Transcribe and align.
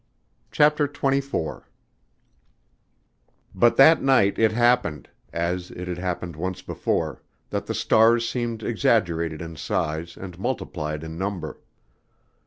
CHAPTER 0.51 0.87
XXIV 0.87 1.61
But 3.53 3.75
that 3.77 4.01
night 4.01 4.39
it 4.39 4.51
happened, 4.51 5.09
as 5.31 5.69
it 5.69 5.87
had 5.87 5.99
happened 5.99 6.35
once 6.35 6.63
before, 6.63 7.21
that 7.51 7.67
the 7.67 7.75
stars 7.75 8.27
seemed 8.27 8.63
exaggerated 8.63 9.43
in 9.43 9.55
size 9.57 10.17
and 10.17 10.39
multiplied 10.39 11.03
in 11.03 11.19
number. 11.19 11.59